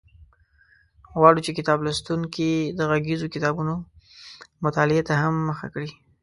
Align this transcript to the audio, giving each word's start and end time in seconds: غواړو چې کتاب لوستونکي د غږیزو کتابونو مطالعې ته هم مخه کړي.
غواړو 1.19 1.39
چې 1.45 1.51
کتاب 1.57 1.79
لوستونکي 1.85 2.51
د 2.77 2.79
غږیزو 2.91 3.27
کتابونو 3.35 3.73
مطالعې 4.65 5.03
ته 5.07 5.13
هم 5.21 5.33
مخه 5.49 5.67
کړي. 5.73 5.89